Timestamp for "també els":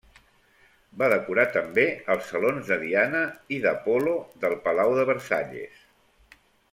1.57-2.31